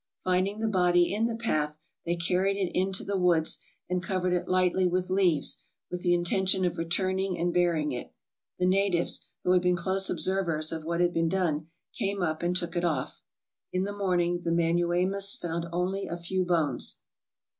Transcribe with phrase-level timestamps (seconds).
[0.23, 4.47] Finding the body in the path, they carried it into the woods, and covered it
[4.47, 5.59] lightly with leaves,
[5.91, 8.11] with the intention of returning and burying it.
[8.57, 12.55] The natives, who had been close observers of what had been done, came up and
[12.55, 13.21] took it off.
[13.71, 16.97] In the morning the Manuemas found only a few bones.